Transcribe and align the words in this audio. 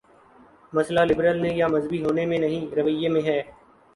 مسئلہ 0.73 0.99
لبرل 0.99 1.45
یا 1.51 1.67
مذہبی 1.67 2.03
ہو 2.03 2.11
نے 2.11 2.25
میں 2.25 2.37
نہیں، 2.37 2.75
رویے 2.75 3.09
میں 3.09 3.21
ہے۔ 3.21 3.41